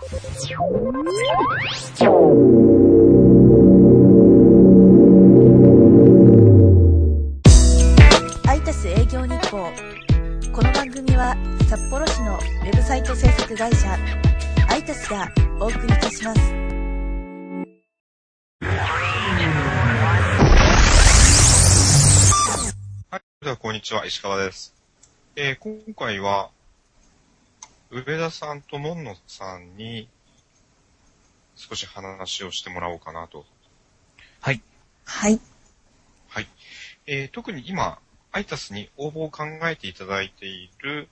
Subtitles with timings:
[0.00, 0.04] ア
[8.54, 9.58] イタス営業日報
[10.52, 11.34] この番組は
[11.68, 13.98] 札幌市のウェブサイト制作会社
[14.68, 16.40] アイタスがお送りいたします
[23.10, 23.20] はい。
[23.44, 24.06] では、こんにちは。
[24.06, 24.72] 石川です。
[25.34, 26.50] えー今回は、
[27.90, 30.08] 上田さんと門野さんに、
[31.56, 33.44] 少し話をしてもらおうかなと。
[34.40, 34.60] はい。
[35.04, 35.40] はい
[36.28, 36.46] はい。
[37.06, 37.98] えー特に今、
[38.30, 41.08] アイタスに応募を考えていただいている、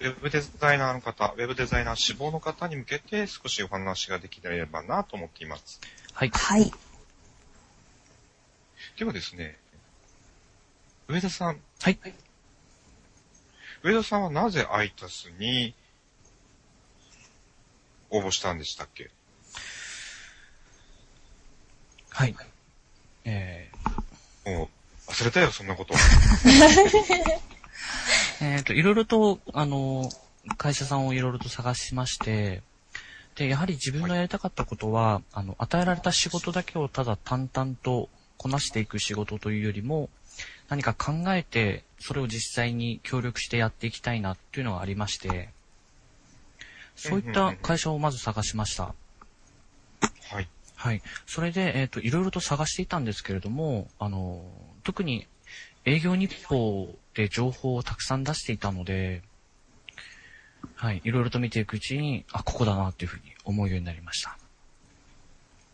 [0.00, 5.80] ウェブデザイナーの方、ウェブデザイナー志望の方に向けて少しお話ができればなと思っています。
[6.12, 6.30] はい。
[6.30, 6.72] はい
[8.98, 9.56] ではですね、
[11.08, 11.98] 上田さん、はい。
[13.86, 15.72] 上田さんはなぜアイタスに
[18.10, 19.10] 応募したんでしたっけ？
[22.10, 22.34] はい。
[23.24, 23.70] え
[24.44, 24.68] も
[25.06, 25.94] う忘れたよ、そんなこと。
[25.94, 25.98] ー、
[28.42, 30.10] えーと、いろいろと、あの、
[30.58, 32.62] 会社さんをいろいろと探しまして、
[33.36, 40.10] で、やはり自分のやりたかったことは、あの、与えられた仕事だけをただ淡々とこなしていく仕事というよりも、
[40.68, 45.50] 何か考えて、それを実際に協力してやっていきたいなっていうのがありまして、
[46.96, 48.94] そういった会社をまず探しました。
[50.30, 50.48] はい。
[50.74, 51.02] はい。
[51.26, 54.44] それで、えっ、と、いろいろと探していたんですけれども、あの、
[54.82, 55.26] 特に
[55.84, 59.22] 営業日報で情報をたくさん出していたので、
[60.74, 61.00] はい。
[61.04, 64.36] いろいろと見ていくうちに、あ、ここだなっていうふうに思うようになりました。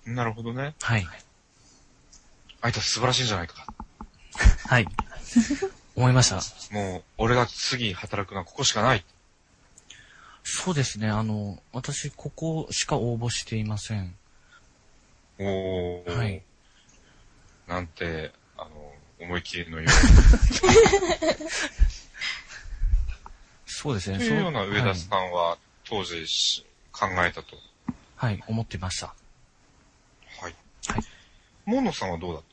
[0.05, 0.75] なるほどね。
[0.81, 1.06] はい。
[2.61, 3.67] アイタス素晴らしいんじゃないか。
[4.67, 4.87] はい。
[5.95, 6.41] 思いました。
[6.75, 9.05] もう、俺が次働くのはここしかない。
[10.45, 11.09] そうですね。
[11.09, 14.15] あの、私、ここしか応募していません。
[15.39, 16.17] おー。
[16.17, 16.43] はい。
[17.67, 19.89] なんて、あの、思い切りのよ
[23.67, 24.17] そうですね。
[24.17, 24.28] うに。
[24.28, 27.56] というようなそ上田さんは、当時し考えたと。
[28.17, 29.09] はい、はい、思ってました。
[30.41, 30.55] はい。
[30.89, 31.03] はい。
[31.65, 32.52] 門野さんはどうだった？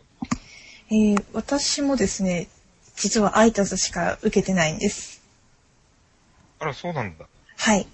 [0.91, 2.47] えー私もですね、
[2.95, 5.22] 実はアイタスしか受けてないんです。
[6.59, 7.25] あら、そうなんだ。
[7.57, 7.88] はい。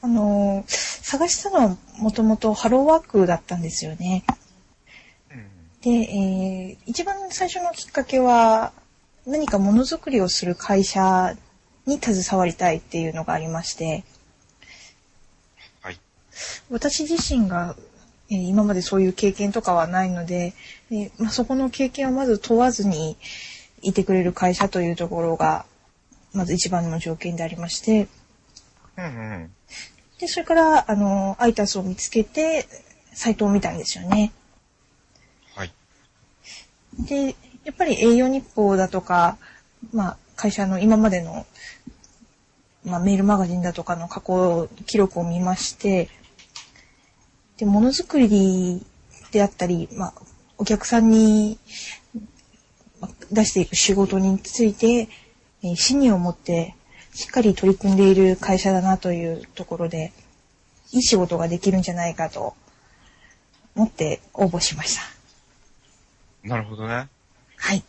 [0.00, 4.24] あのー探したのはもともとハローワークだったんですよね。
[5.30, 5.46] うん。
[5.82, 8.72] で、えー一番最初のきっかけは、
[9.26, 11.36] 何かものづくりをする会社
[11.86, 14.04] に携わりたいっていうのがありまして、
[15.82, 15.98] はい。
[16.70, 17.76] 私自身が、
[18.32, 20.54] えー今までそういう経験とかはないので、
[20.90, 23.16] でまあ、そこの経験をまず問わずに
[23.82, 25.66] いてくれる会社というところが、
[26.32, 28.08] まず一番の条件でありまして、
[28.96, 29.50] うんうん。
[30.18, 32.66] で、それから、あの、アイタスを見つけて、
[33.12, 34.32] サイトを見たんですよね。
[35.54, 35.72] はい。
[37.00, 39.36] で、やっぱり営業日報だとか、
[39.92, 41.46] まあ、会社の今までの、
[42.84, 46.08] まあ、メールマガジンだとかの過去記録を見まして、
[47.62, 48.84] で、ものづくり
[49.30, 50.14] であったり、まあ、
[50.58, 51.60] お客さんに
[53.00, 55.08] まあ出していく仕事について、
[55.62, 56.74] えー信念を持って
[57.14, 60.12] しっかり取り組んでいる会社だなというところで、
[60.90, 62.54] いい仕事ができるんじゃないかと
[63.76, 65.02] 思って応募しました。
[66.42, 67.06] なるほどね。
[67.58, 67.84] はい。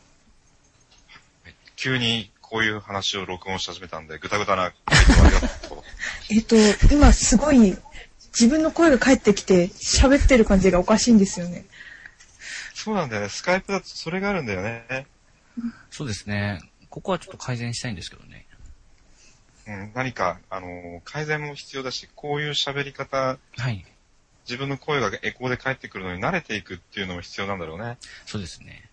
[1.75, 4.71] 急にこういう話を録音し始めたんで、ぐたぐたな。
[6.29, 6.55] えっと、
[6.91, 7.75] 今すごい
[8.39, 11.65] 自分の声が返ってきて喋ってる感じがおかしいんですよね。
[12.73, 13.29] そうなんだよね。
[13.29, 15.05] スカイプだとそれがあるんだよね。
[15.91, 16.59] そうですね。
[16.89, 18.45] ここはちょっと改善したいんですけどね。
[19.67, 23.85] うん、何か、あのー改善も必要だし、こういう喋り方、はい。
[24.45, 27.97] 自分の声がエコーで返ってくるのに慣れていくっていうのも必要なんだろうね。
[28.25, 28.89] そうですね。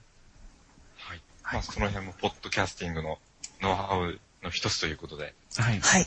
[0.97, 1.21] はい。
[1.43, 3.19] まあ、その辺も、ポッドキャスティングの
[3.61, 5.34] ノウハウの一つということで。
[5.57, 5.81] はい。
[5.81, 6.07] はい。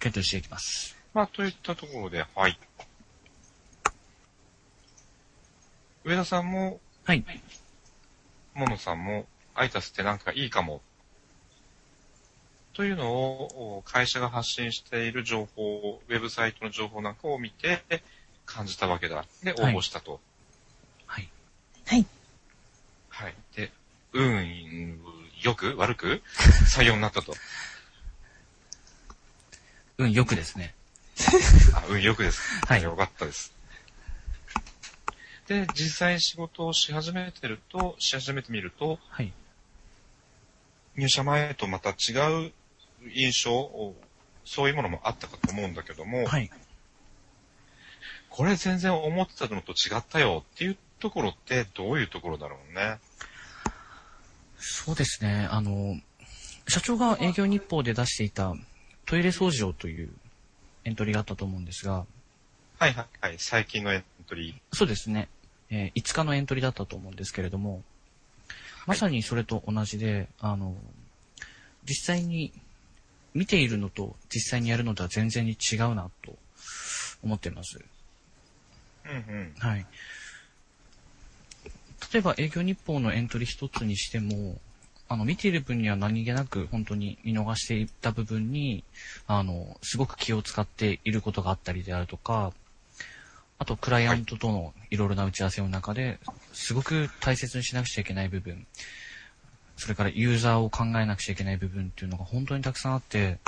[0.00, 1.01] 検討していきます。
[1.14, 2.58] まあ、といったところで、はい。
[6.04, 7.24] 上田さんも、はい。
[8.54, 10.80] モノさんも、アイタスってなんかいいかも。
[12.72, 17.82] というのを、お会社が発信している情報、ウェブサイトの情報なんかを見て
[18.46, 19.26] 感じたわけだ。
[19.42, 20.20] で、応募したと。
[21.06, 21.28] はい。
[21.86, 22.06] はい。
[23.10, 23.34] はい。
[23.54, 23.70] で、
[24.14, 24.98] 運
[25.42, 26.22] よく悪く？
[26.74, 27.34] 採用になったと。
[29.98, 30.74] うん、よくですね。
[31.74, 32.40] あ、運よくです。
[32.66, 33.52] はいよかったです。
[35.48, 39.32] で、実際仕事をし始めてると、し始めてみると、はい。
[40.96, 41.92] 入社前とまた違
[42.46, 42.52] う
[43.14, 43.94] 印象
[44.44, 46.50] そういうものもあったかと思うんだけども、はい。
[48.28, 52.98] これ全然思ってたのと違ったよっていうところってどういうところだろうね？
[54.58, 55.48] そうですね。
[55.50, 56.00] あの、
[56.68, 58.54] 社長が営業日報で出していた
[59.06, 60.10] トイレ掃除をという
[60.84, 62.06] エントリーがあったと思うんですが、
[62.78, 63.36] はいはいはい。
[63.38, 64.76] 最近のエントリー。
[64.76, 65.28] そうですね。
[65.70, 67.82] えー5日のエントリーだったと思うんですけれども、
[68.86, 70.74] まさにそれと同じで、あの、
[71.84, 72.52] 実際に
[73.34, 76.36] 見ているのと実際にやるのとは全然に違うなと
[77.22, 77.80] 思っています。
[79.04, 79.54] うんうん。
[79.58, 79.86] はい。
[82.12, 84.58] 例えば営業日報のエントリー一つにしても、
[85.12, 88.82] あの、見ている分には何気なく本当に見逃していた部分に、
[89.26, 92.52] あの、すごく気を使っていることがあったりであるとか、
[93.58, 96.18] あと、クライアントとのいろいろな打ち合わせの中で、
[96.52, 98.66] すごく大切にしなくちゃいけない部分、
[99.76, 103.38] それからユーザーを考えなくちゃいけない部分っていうのが本当にたくさんあって、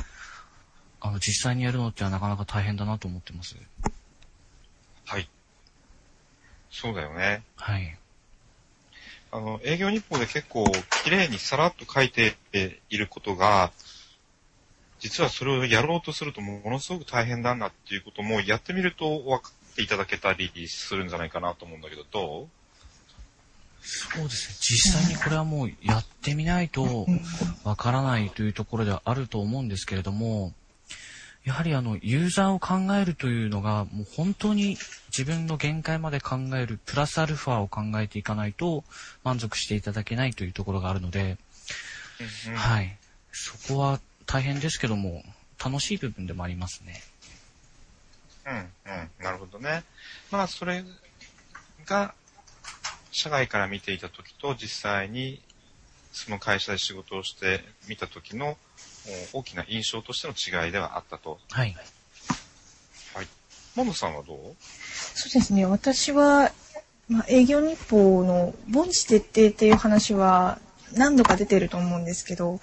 [1.01, 3.57] あの、実際にやるのってはなかなか大変だなと思ってます。
[5.07, 5.29] はい。
[6.69, 7.43] そうだよね。
[7.57, 8.04] はい。
[9.35, 10.71] あの、営業日報で結構
[11.03, 12.37] 綺麗にさらっと書いて
[12.89, 13.73] いることが、
[15.01, 22.49] 実はそれをやろうとするとものすごく大変だなっていうこともやってみると分かっていただけたりするんじゃないかなと思うんだけど、ど
[23.81, 24.57] そうですね。
[24.61, 27.05] 実際にこれはもうやってみないと
[27.65, 30.53] わからないというところではあると思うんですけれども、
[31.45, 38.83] やはりあの、ユーザーを考えるというのが、もう本当に自分の限界まで考える、プラスアルファを考えていかないと
[39.25, 41.37] 満足していただけないというところがあるので、
[42.47, 42.97] う、うんはい。
[43.31, 45.23] そこは大変ですけども、
[45.63, 47.03] 楽しい部分でもありますね。
[48.47, 49.85] うん、うん、なるほどね。
[50.31, 50.83] まあ、それ
[51.85, 52.15] が、
[53.11, 55.43] 社外から見ていた時と実際に、
[56.13, 58.74] その会社で仕事をしてみた時のお
[59.33, 61.39] 大きな印象としての違いではあったと。
[61.51, 61.77] はい。
[63.15, 63.27] はい。
[63.75, 64.39] モノさんはどう？
[65.15, 65.67] そうですね。
[65.67, 66.53] 私は、
[67.09, 70.59] まあ、営業日報の凡事徹底っていう話は
[70.95, 72.61] 何度か出てると思うんですけど、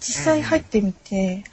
[0.00, 1.44] 実際入ってみて、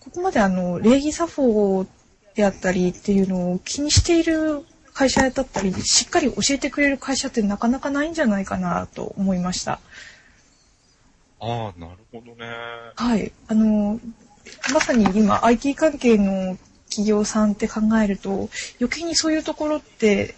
[0.00, 1.86] ここまであの、礼儀作法
[2.34, 4.64] であったりっていうのを気にしている
[4.94, 9.80] 会社だったり、しっかり教えてくれる会社ってなかなかないんじゃないかなと思いました。
[11.42, 12.46] ああ、なるほどね。
[12.94, 13.32] はい。
[13.48, 13.98] あの、
[14.72, 16.56] まさに今 IT 関係の
[16.88, 18.48] 企業さんって考えると、
[18.80, 20.36] 余計にそういうところって、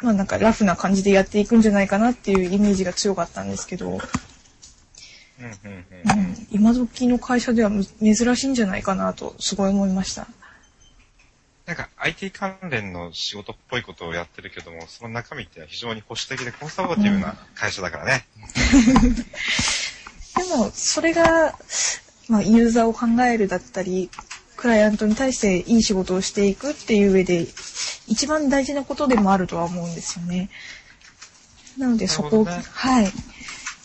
[0.00, 4.10] まあなんかラフな感じでやっていくんじゃないかなっていうイメージが強かったんですけど、うん、うん、うん。
[5.40, 10.28] うん、今時の会社ではむ珍しいんじゃないかなとすごい思いました。
[11.70, 18.26] なんか IT 関連の仕事っぽいことをやってるけども、その中身って非常に保守的でコンサバティブな会社だからね。
[20.36, 21.56] でも、それが、
[22.28, 24.10] まあ、ユーザーを考えるだったり、
[24.56, 27.46] クライアントに対していい仕事をしていくっていう上で、
[28.08, 30.50] 一番大事なことでもあるとは思うんですよね。
[31.78, 33.12] なので、そこを、ねはい。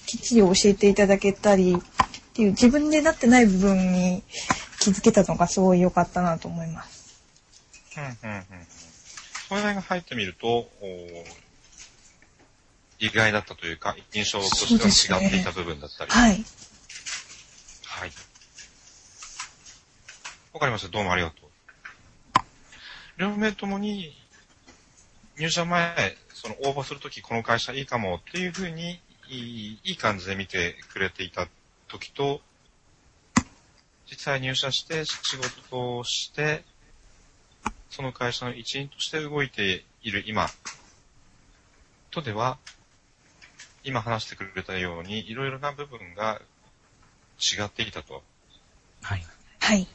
[0.08, 1.80] きっちり教えていただけたり、っ
[2.34, 4.24] ていう自分でなってない部分に
[4.80, 7.05] 気づけたのがすごい良かったなと思います。
[7.97, 8.68] うん、うん、うん。
[9.47, 10.69] それが入ってみると、
[13.00, 16.12] 意外だったというか、印象としては違っていた部分だったり。
[16.12, 16.45] はい。
[17.86, 18.12] はい。
[20.53, 20.89] わかりました。
[20.89, 21.50] どうもありがとう。
[23.17, 24.15] 両名ともに、
[25.38, 31.48] 入社前、その応募するとき、この会社いいかもっていうふうに、いいいい感じで見てくれていた
[31.88, 32.41] 時と、
[34.10, 36.63] 実際入社して仕事をして、
[37.96, 40.50] その会社の一員として動いている今
[42.12, 42.58] とでは、
[43.86, 46.42] 今話してくれたように、いろいろな部分が
[47.40, 48.22] 違っていたと。
[49.02, 49.25] はい。
[49.62, 49.88] はい。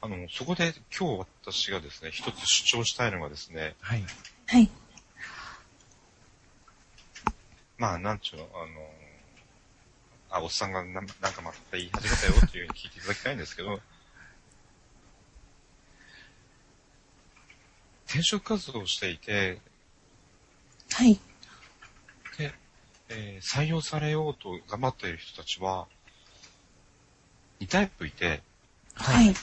[0.00, 4.04] あの、そこで今日私がですね、一つ主張したいのがですね、はい。
[4.46, 4.70] はい。
[7.76, 8.90] まあ、なんちゅうの、あの、
[10.30, 13.80] あ、おっさんがななんかまた言い始めたよっていうふうに聞いていただきたいんですけど、
[18.06, 19.58] 転職活動をしていて、
[20.92, 21.18] はい。
[22.38, 22.52] で、
[23.08, 25.86] えー採用されようと頑張っている人たちは、
[27.60, 28.40] 2タイプいて、
[28.94, 29.34] はい。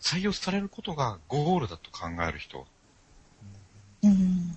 [0.00, 2.66] 採用されることがゴールだと考える人。
[4.02, 4.56] うん。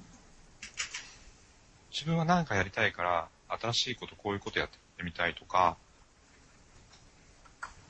[1.92, 5.78] 自分は何かやりたいから、新しいこと、こういうことやってみたいとか、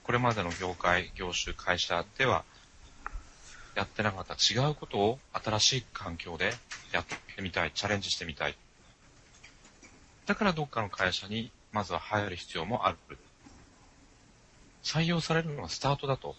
[0.04, 2.44] これまでの業界、業種、会社では、
[3.75, 6.54] やってなかった違うことを新しい環境で
[6.92, 8.58] やってみたい、チャレンジしてみたい。
[10.25, 12.98] だからどっかの会社にまずは入る必要もある。
[14.84, 16.36] 採用されるのがスタートだと。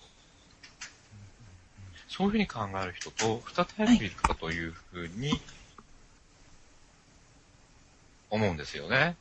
[2.09, 5.41] そういうふうに考える人と、二タイプいるかというふうに
[8.29, 9.17] 思うんですよね。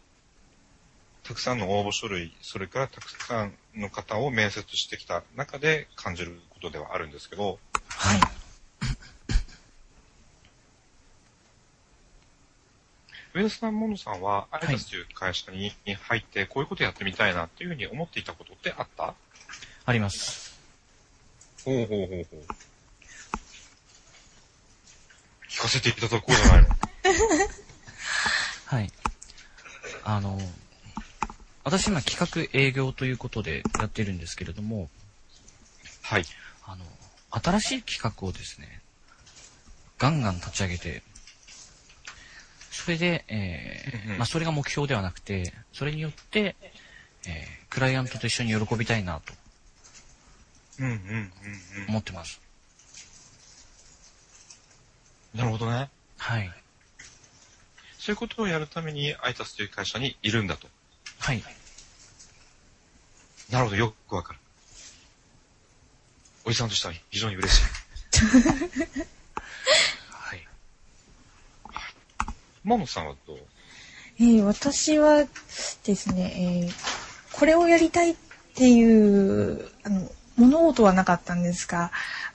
[1.24, 7.60] たくさんの応募書類、それからたくさんの方を面接してきた中で感じることではあるんですけど、
[8.02, 8.20] はい。
[13.36, 19.14] 上田さん、モノさんは、アイタスという会社に入って、こういうことやってみたいなっていうふうに思っていたことってあった？
[19.86, 20.60] あります。
[21.64, 22.46] ほうほうほうほう。
[25.50, 26.70] 聞かせていただこうじゃないの？
[28.66, 28.92] はい。
[30.04, 30.40] あの、
[31.64, 34.90] 私今企画営業ということでやってるんですけれども、
[36.02, 36.26] はい。
[36.66, 36.86] あの、
[37.32, 38.82] 新しい企画をですね、
[39.98, 41.04] ガンガン立ち上げて、
[42.72, 46.56] それで、えーまあ、それが目標ではなくて、それによって、
[47.26, 49.34] えークライアントと一緒に喜びたいなと
[50.80, 51.90] うんうんうんうん。
[51.90, 52.42] 思ってます。
[55.34, 55.90] なるほどね。
[56.18, 56.52] はい。
[57.98, 60.68] そういうことをやるために、アイタスという会社にいるんだと。
[61.20, 61.44] はい。
[63.52, 64.40] なるほど、よくわかる。
[66.46, 67.64] おじさんとしては非常に嬉しい。
[70.12, 70.48] はい。
[72.64, 73.38] モノさんはどう？
[74.20, 75.26] えー私は
[75.84, 77.02] ですね、えー
[77.34, 78.16] これをやりたいっ
[78.56, 81.92] ていう、あの、物事はなかったんですが、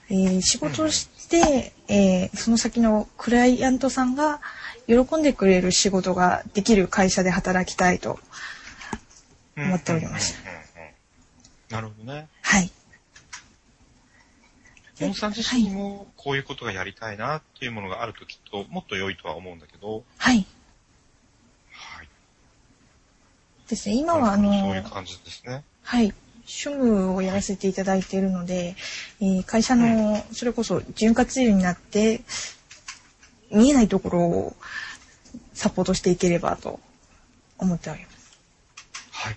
[0.08, 4.40] えー仕事をして、えーその先のクライアントさんが
[4.86, 8.18] 喜んでくれる仕事ができる会社で働きたいと。
[9.58, 10.94] 思っておりましたうんうんうんうん
[11.70, 12.28] なるほどね。
[12.42, 12.70] はい。
[15.00, 20.46] モノさん自身もこういうことがやりたいなっていうものがあるときっともっと良いとは思うんだけど、はい。
[21.70, 22.08] はい。
[23.68, 25.64] ですね、今はあの、そういう感じですね。
[25.82, 26.14] はい。
[26.46, 28.76] 主務をやらせていただいているので、
[29.20, 32.22] えー会社の、それこそ潤滑油になって、
[33.50, 34.56] 見えないところを
[35.52, 36.80] サポートしていければと
[37.58, 38.38] 思っております。
[39.10, 39.36] はい。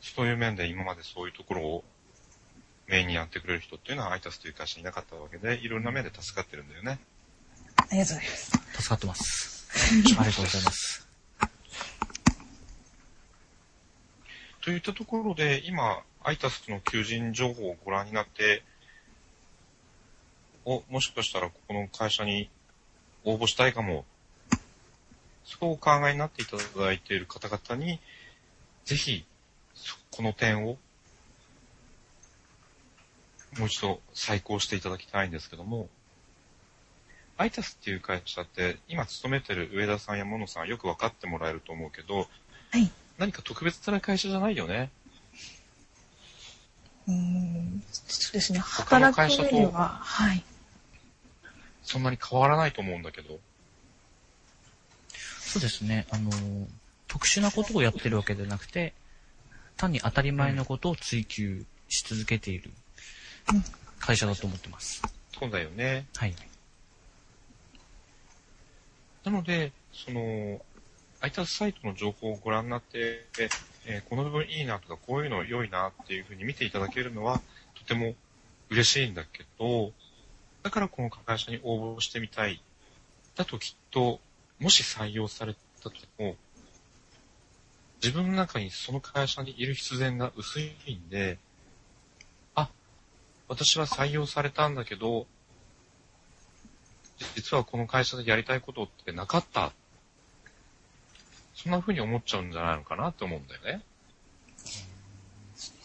[0.00, 1.84] そういう面で今までそういうところを
[2.90, 6.98] メインにやってくれる人っていうのはアイタスという会社にいなかったわけで、いろんな面で助かってるんだよね。
[7.76, 8.50] ありがとうございます。
[8.50, 9.68] 助かってます。
[10.18, 11.08] ありがとうございます。
[14.60, 18.62] といったところで、今、アイタスの求人情報をご覧になって、
[20.64, 22.50] お、もしかしたらここの会社に
[23.24, 24.04] 応募したいかも、
[25.44, 28.00] そうお考えになっていただいている方々に、
[28.84, 29.24] ぜひ、
[29.74, 30.76] そこの点を、
[33.58, 35.88] もう一度再考していただきたいんですけども、
[37.36, 42.28] アイタスっていう会社って、今勤めてる上田さんやモノさんはよく分かってもらえると思うけど、
[42.70, 42.90] はい。
[43.18, 44.90] 何か特別な会社じゃないよね？
[47.08, 48.60] うーん、そうですね。
[48.60, 50.44] 他の会社と働く上では、はい。
[51.82, 53.40] そんなに変わらないと思うんだけど。
[55.40, 56.06] そうですね。
[56.10, 56.30] あの、
[57.08, 58.92] 特殊なことをやってるわけではなくて、
[59.76, 62.74] 単に当たり前のことを追求し続けているうん
[63.98, 65.02] 会社だと思ってます。
[65.38, 66.06] そうだよね。
[66.16, 66.34] はい。
[69.24, 70.60] なので、その、
[71.20, 73.26] アイタスサイトの情報をご覧になって、
[73.86, 77.40] えーこの部分いいなとか、こういうの良いなっていうふうに見ていただけるのは、
[77.78, 78.14] とても
[78.70, 79.92] 嬉しいんだけど、
[80.62, 82.62] だからこの会社に応募してみたい。
[83.36, 84.20] だときっと、
[84.58, 86.36] もし採用されたとも、
[88.02, 91.49] 自分の中にその会社にいる必然が薄いんで、あ、
[93.50, 95.26] 私は採用されたんだけど、
[97.34, 99.72] 実はこの会社でやりたいことってなかった。
[101.56, 103.82] そんな風に思っちゃうんじゃないのかなって思うんだよね。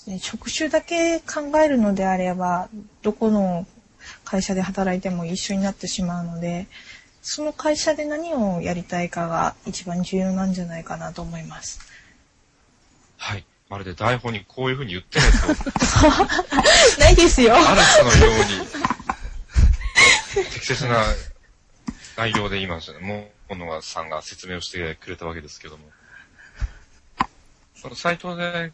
[0.05, 2.69] ね職種だけ考えるのであれば、
[3.01, 3.65] どこの
[4.23, 6.67] 会社で働いても一緒になってしまうので、
[7.23, 11.79] その会社で何をやりたいかが一番重要なんじゃないかなと思います。
[13.17, 13.45] はい。
[13.69, 15.37] まるで台本にこういう風に言ってないと、
[17.01, 17.55] ないですよ。
[17.55, 18.35] あるかのよう
[20.43, 21.03] に、適切な
[22.15, 25.89] 内容で今、もう、野川さんが説明をしてくれたわけですけども。
[27.75, 28.71] そのサイトで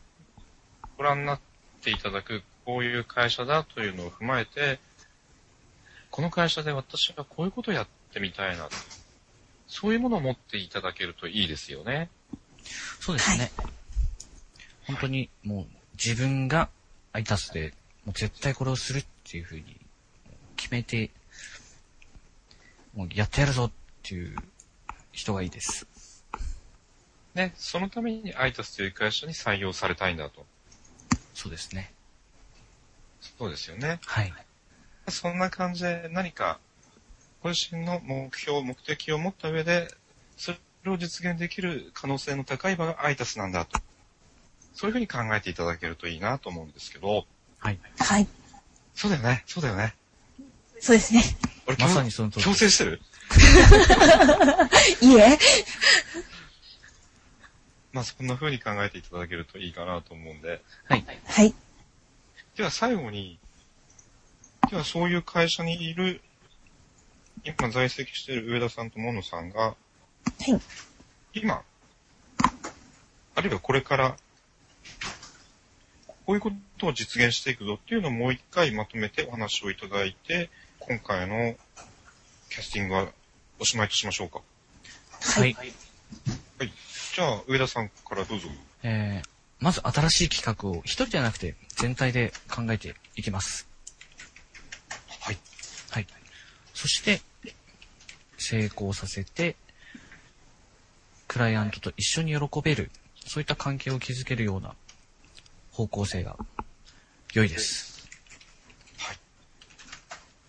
[0.97, 1.39] ご覧になっ
[1.81, 4.79] ていただく、こういう会社だというのを踏まえて、
[6.09, 8.67] この会社で私はこういうことをやってみたいな。
[9.67, 12.09] そういうものを持っていただけるといいですよね。
[12.99, 13.51] そうですね。
[14.91, 16.69] 本当にもう自分が
[17.13, 17.73] アイタスで
[18.05, 19.63] もう絶対これをするっていうふうに
[20.57, 21.11] 決めて、
[22.93, 23.71] もうやってやるぞっ
[24.03, 24.35] ていう
[25.13, 25.87] 人がいいです。
[27.33, 30.45] ね、そのためにアイタスという会社に採用されたいんだと。
[31.33, 31.93] そうですね。
[33.21, 33.99] そうですよね。
[34.05, 34.33] はい。
[35.07, 36.59] そんな感じで何か、
[37.41, 39.87] ご自身の目標、目的を持った上で、
[40.35, 40.51] そ
[40.83, 43.79] れを実現できる可能性の高い場がアイタスなんだと。
[44.73, 47.25] そういうふうに考えていただけるといいなと思うんですけど、
[47.59, 47.79] はい。
[47.99, 48.27] はい。
[48.95, 49.95] そうだよね、そうだよね。
[50.79, 51.23] そうですね。
[51.67, 53.01] 俺まさにその通り強制してる？
[55.01, 55.37] いいえ。
[57.93, 60.61] まあそんな風に考えていただけるといいかなと思うんで。
[60.85, 61.05] はい。
[61.25, 61.53] はい。
[62.55, 63.37] では最後に、
[64.69, 66.21] ではそういう会社にいる、
[67.43, 69.75] 今在籍している上田さんとモノさんが、は
[70.47, 70.61] い。
[71.33, 71.63] 今、
[73.35, 74.17] あるいはこれから、
[76.25, 81.55] こういうことを実現していくぞっていうのをもう一回まとめてお話をいただいて、今回の
[82.49, 83.07] キャスティングは
[83.59, 84.41] おしまいとしましょうか。
[85.21, 85.53] はい。
[85.53, 85.73] はい。
[87.15, 88.47] じゃあ、上田さんからどうぞ。
[88.83, 89.27] えー、
[89.59, 93.67] まず新しい企画を一人じゃなくて全体で考えていきます。
[95.21, 95.37] はい。
[95.89, 96.07] はい。
[96.73, 97.21] そして、
[98.37, 99.55] 成功させて、
[101.27, 102.89] クライアントと一緒に喜べる、
[103.33, 104.75] そういった関係を築けるような
[105.71, 106.35] 方向性が
[107.33, 108.09] 良いです。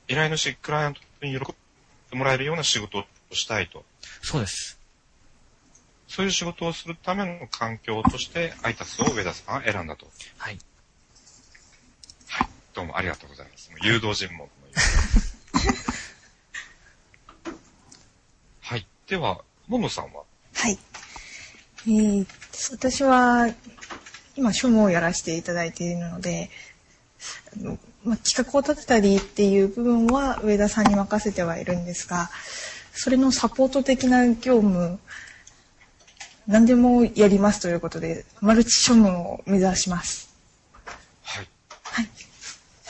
[0.08, 1.42] 依頼主、クライアントに喜ん
[2.10, 3.84] でもらえるような仕事をしたいと。
[4.20, 4.80] そうです。
[6.08, 10.10] そういう仕事をするための環境として、アイタスを上田さんは選んだと。
[10.38, 10.58] はい。
[12.26, 12.48] はい。
[12.74, 13.70] どうもありがとうございます。
[13.70, 14.72] もう誘導尋問のように
[18.60, 18.84] はい。
[19.06, 20.24] では、ももさんは？
[20.54, 20.76] はい。
[21.86, 22.26] えー、
[22.72, 23.48] 私は、
[24.36, 26.50] 今、書務をやらせていただいているので、
[27.56, 32.30] あのまあ、企画を立てたりっていう部分は上田さんに任せてはいるんですが、
[32.92, 34.98] それのサポート的な業務、
[36.46, 40.34] 何でもやりますということで、マルチ書務を目指します。
[41.22, 41.48] はい。
[41.84, 42.08] はい。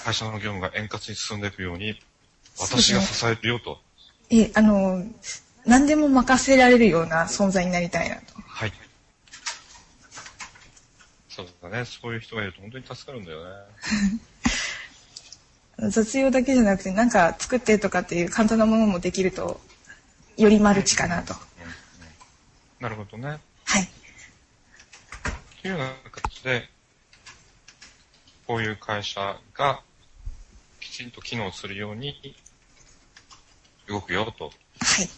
[0.02, 2.00] 会社の業務が円滑に進んでいくように、
[2.58, 3.80] 私が支えるよと。
[4.30, 5.04] え、あの、
[5.66, 8.22] 何でも任せられるような存在になりたいなと。
[8.46, 8.72] はい。
[11.34, 11.84] そうだね。
[11.86, 13.50] そういう人がいると本当に助かるんだよね。
[15.90, 19.60] 雑用だけじゃなくて、なんか作ってとかっていう簡単なものもできると、
[20.36, 21.34] よりマルチかなと。
[22.80, 23.40] なるほどね。
[23.64, 23.88] はい。
[25.62, 26.68] というような形で、
[28.46, 29.82] こういう会社が
[30.80, 32.36] きちんと機能するように
[33.86, 34.52] 動くよと。
[34.80, 35.08] はい。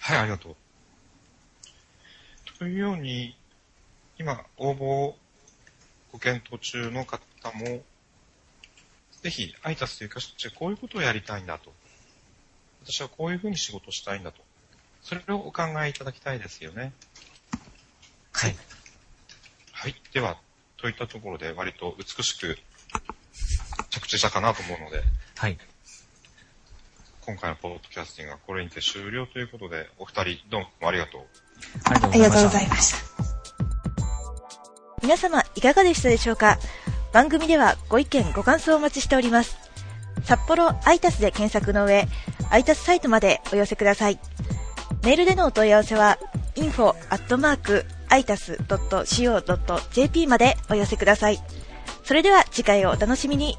[0.00, 0.56] はい、ありがとう。
[2.58, 3.36] というように、
[4.18, 5.18] 今、応募を
[6.12, 7.20] ご検討中の方
[7.54, 7.82] も、
[9.22, 11.72] ぜひ、アイタスという会社でこういうことをやりたいんだと。
[12.84, 14.42] 私はこういうふうに仕事をしたいんだと。
[15.02, 16.92] それをお考えいただきたいですよね。
[18.32, 18.56] はい。
[19.72, 19.94] はい。
[20.12, 20.38] では、
[20.76, 22.58] といったところで割と美しく
[23.90, 25.02] 着地したかなと思うので、
[25.36, 25.58] はい。
[27.20, 31.22] 今回のポッドキャスティングはこれにて終了ということで、お二人どうもありがとう。
[31.84, 33.11] ありがとうありがとうごございました。
[35.02, 36.58] 皆様いかがでしたでしょうか？
[37.12, 39.56] 番組ではご意見ご感想をお待ちしております。
[40.24, 42.06] 札幌アイタスで検索の上
[42.50, 44.18] アイタスサイトまでお寄せください。
[45.02, 46.18] メールでのお問い合わせは
[46.54, 51.42] info at mark itas.co.jp までお寄せください。
[52.04, 53.58] それでは次回をお楽しみに。